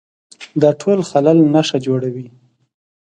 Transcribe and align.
دا 0.61 0.69
ټول 0.81 0.99
خلل 1.09 1.37
نښه 1.53 1.77
جوړوي 1.85 2.27